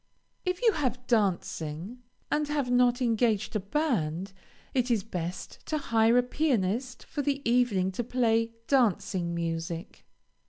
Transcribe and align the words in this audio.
If 0.45 0.63
you 0.63 0.71
have 0.71 1.05
dancing, 1.05 1.99
and 2.31 2.47
have 2.47 2.71
not 2.71 3.03
engaged 3.03 3.55
a 3.55 3.59
band, 3.59 4.33
it 4.73 4.89
is 4.89 5.03
best 5.03 5.63
to 5.67 5.77
hire 5.77 6.17
a 6.17 6.23
pianist 6.23 7.03
for 7.03 7.21
the 7.21 7.39
evening 7.47 7.91
to 7.91 8.03
play 8.03 8.53
dancing 8.65 9.35
music. 9.35 10.03